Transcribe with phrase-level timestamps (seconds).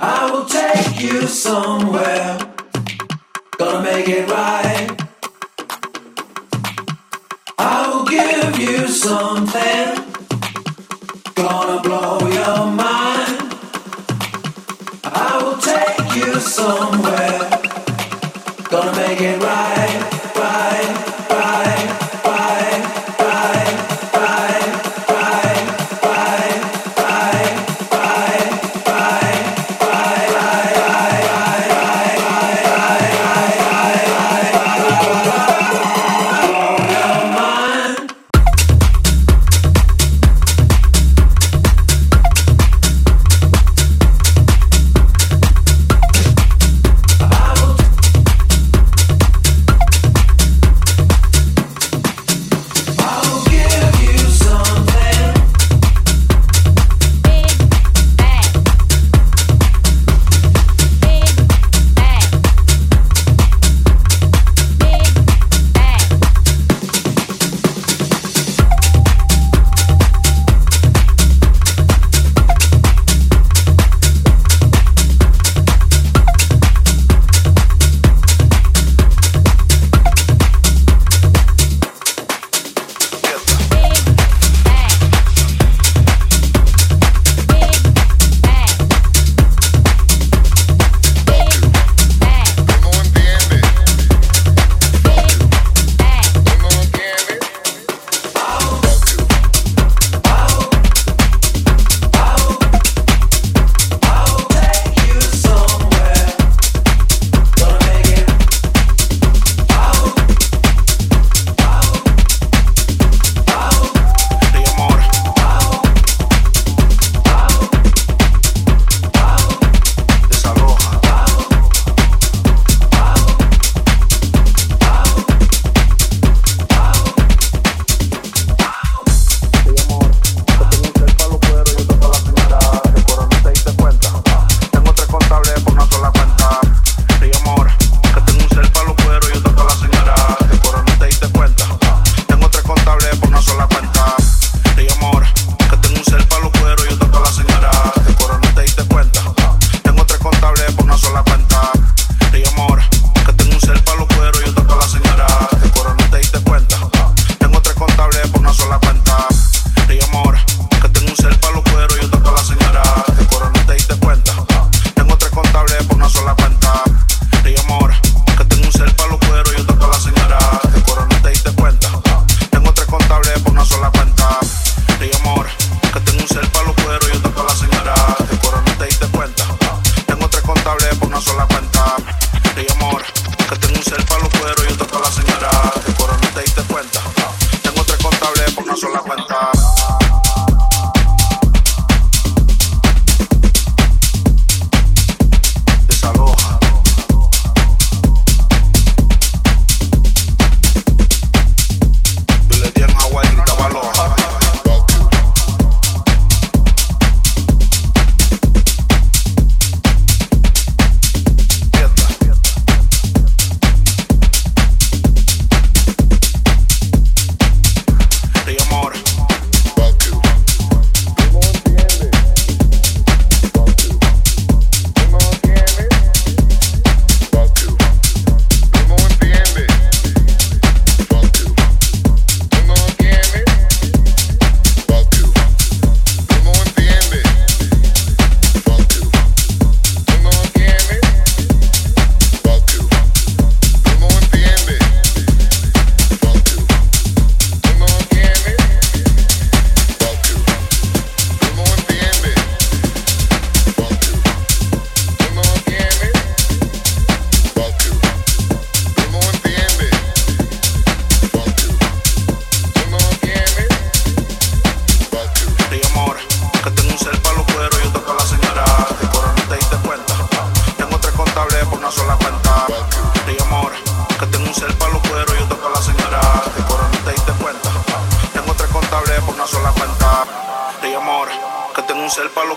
[0.00, 2.38] I will take you somewhere.
[3.58, 4.88] Gonna make it right.
[7.58, 10.14] I will give you something.
[11.34, 13.38] Gonna blow your mind.
[15.04, 17.38] I will take you somewhere.
[18.70, 19.67] Gonna make it right.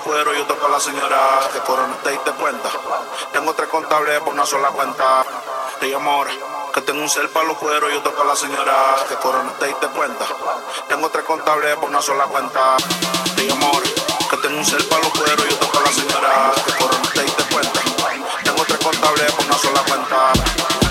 [0.01, 1.39] cuero y otro para la señora.
[1.53, 2.69] Te corona, te diste cuenta.
[3.31, 5.25] Tengo tres contables por una sola cuenta.
[5.79, 6.31] Te llamo ahora.
[6.73, 8.95] Que tengo un cel para los cueros y otro para la señora.
[9.07, 10.25] Te corona, te diste cuenta.
[10.87, 12.77] Tengo tres contables por una sola cuenta.
[13.35, 13.89] Te llamo ahora.
[14.29, 16.51] Que tengo un cel para los cueros y otro para la señora.
[16.65, 17.79] Te corona, te diste cuenta.
[18.43, 20.33] Tengo tres contables por una sola cuenta.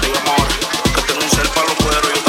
[0.01, 0.55] Te llamo ahora.
[0.95, 2.20] Que tengo un cel para los cueros y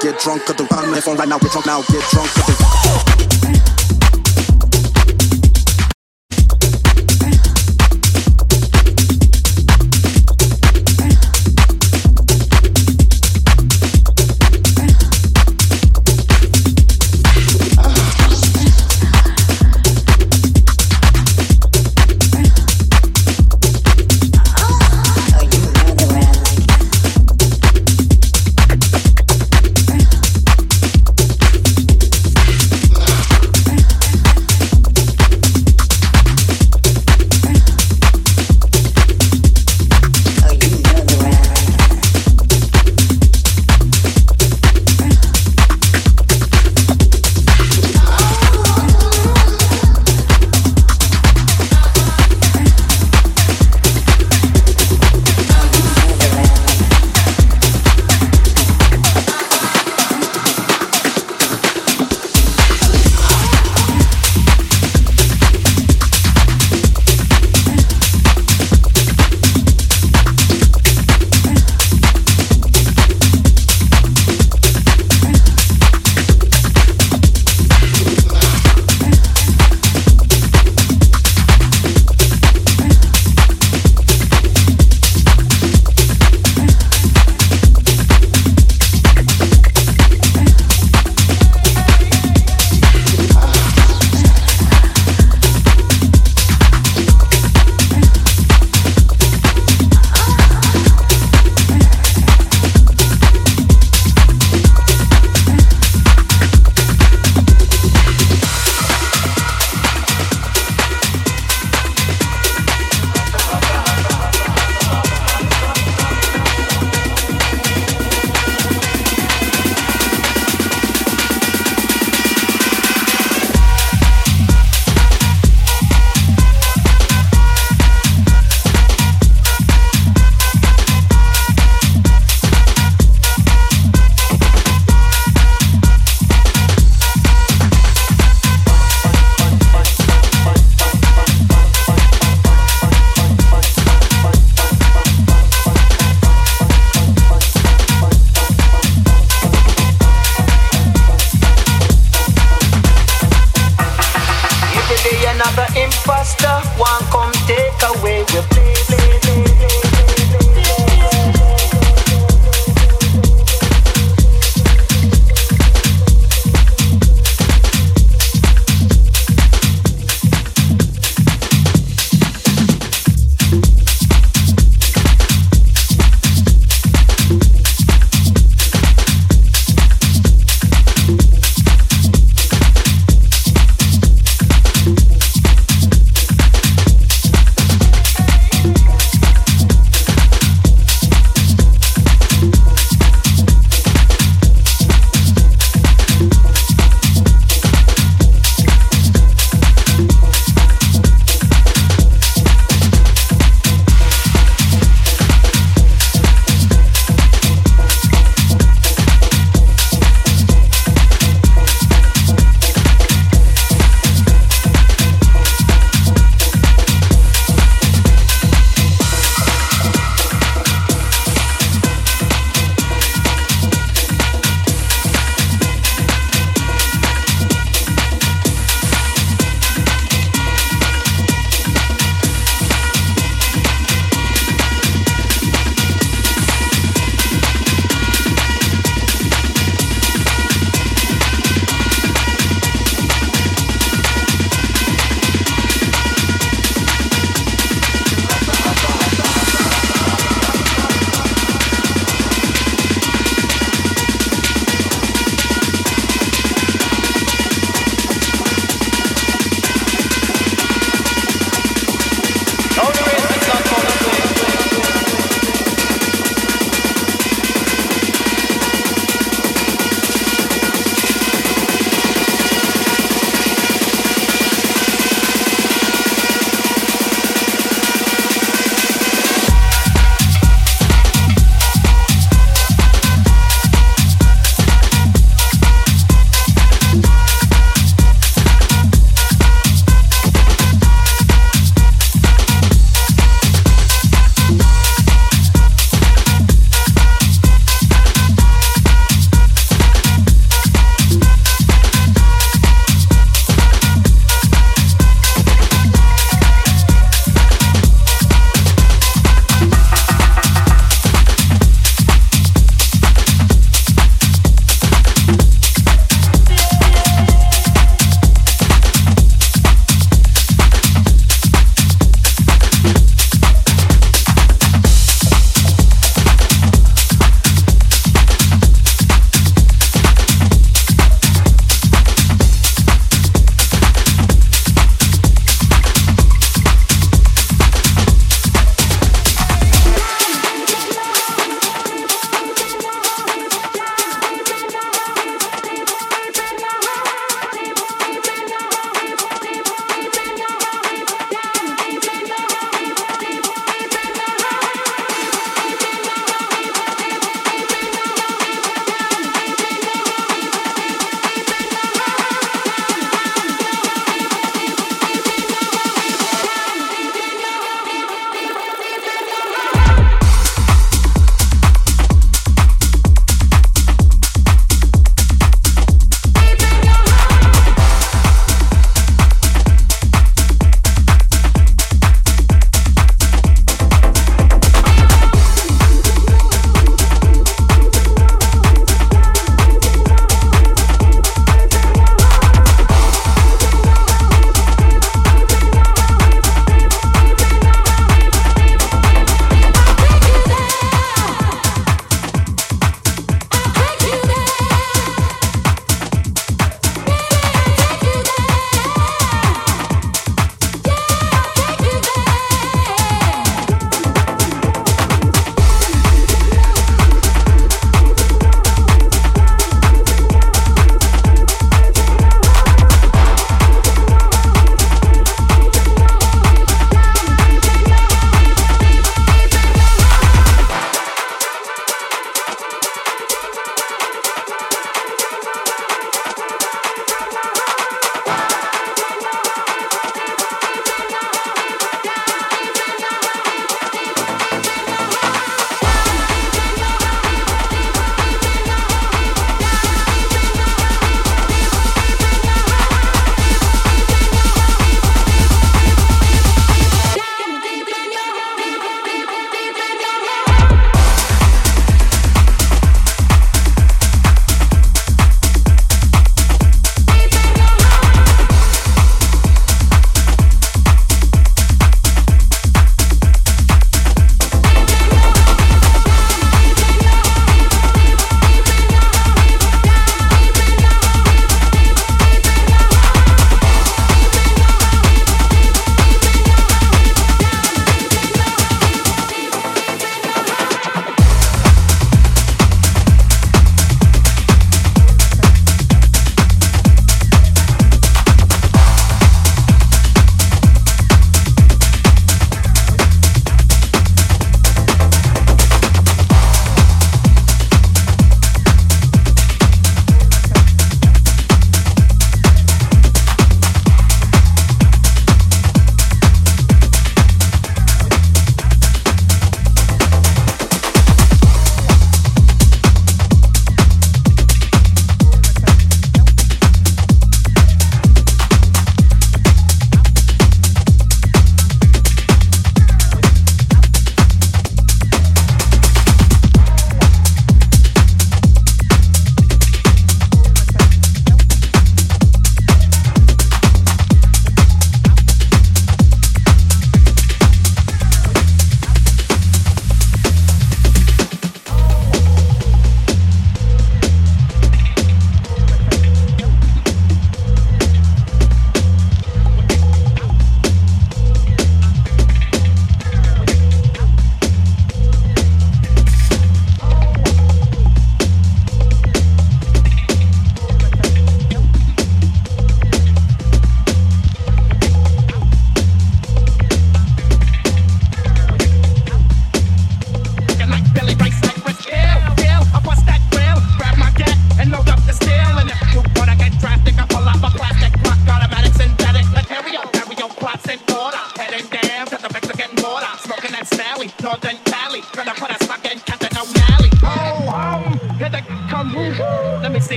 [0.00, 2.67] get drunk at the I'm right now, get drunk now, get drunk at the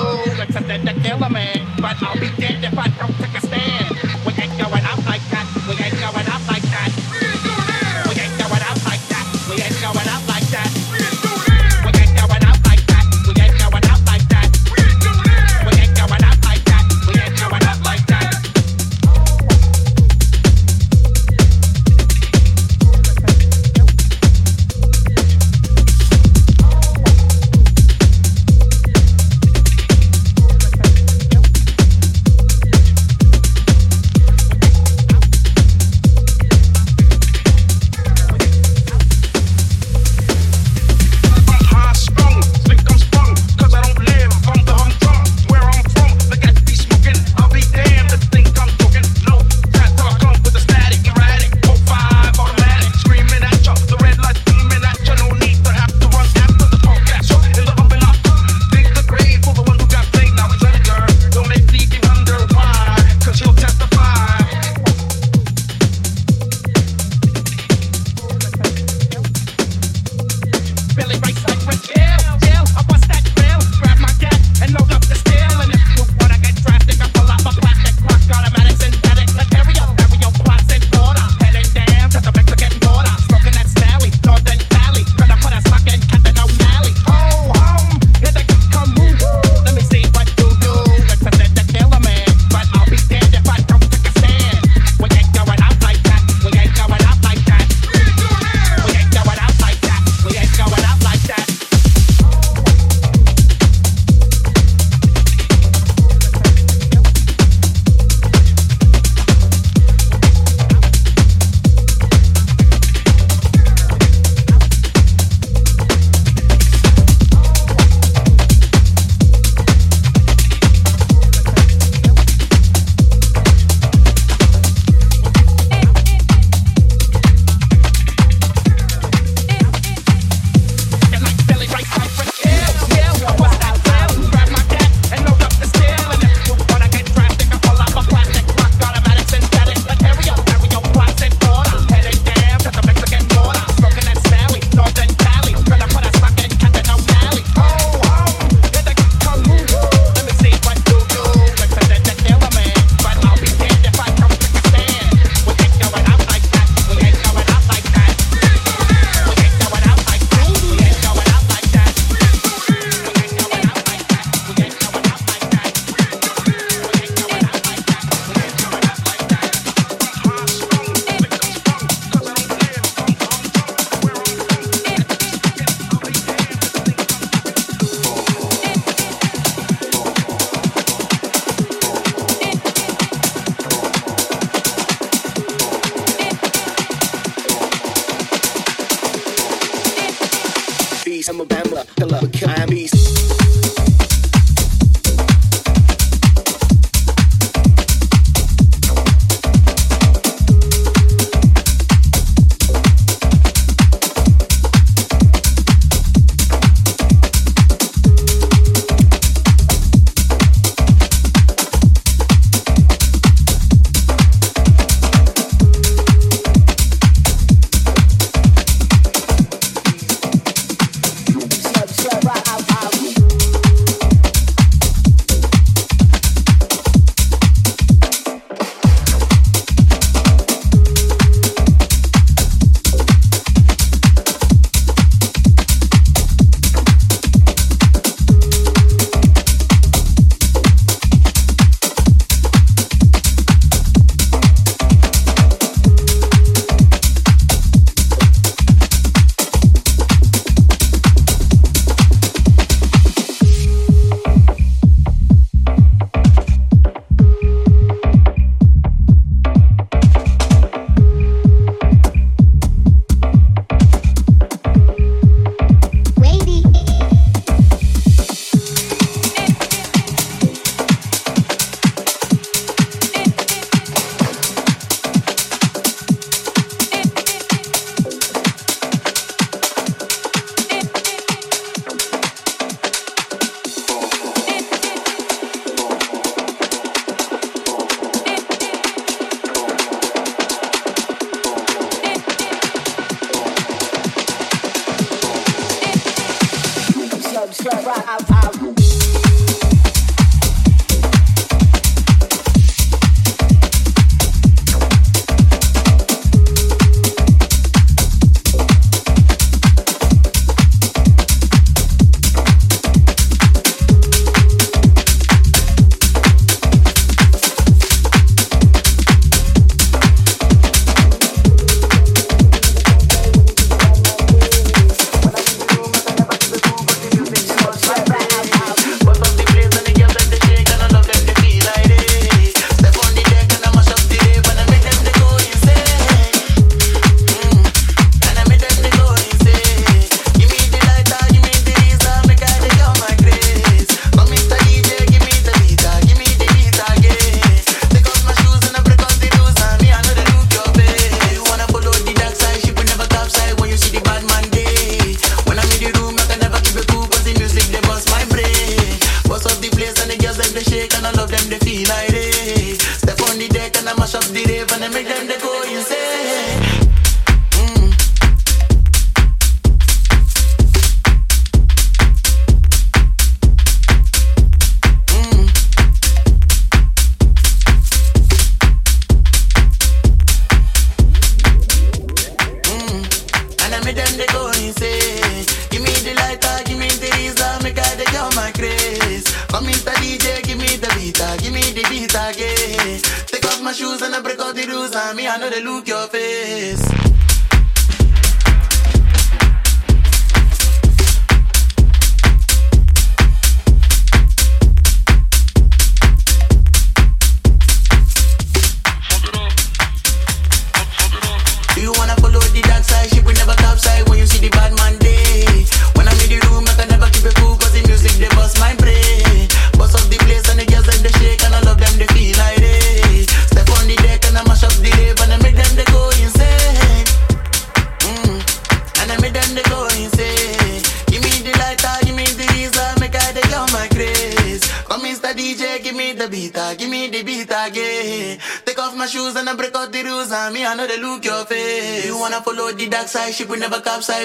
[0.00, 1.66] do, except that to kill a man.
[1.80, 3.99] But I'll be dead if I don't take a stand.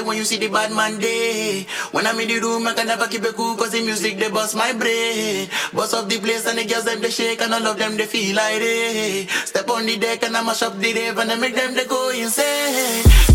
[0.06, 1.66] When you see the bad man day.
[1.92, 4.30] When I'm in the room, I can never keep it cool cause the music they
[4.30, 5.50] bust my brain.
[5.74, 8.06] Bust up the place and the girls them they shake and all of them they
[8.06, 9.28] feel like they.
[9.46, 11.86] Step on the deck and I mash up the rave and I make them they
[11.86, 13.35] go insane.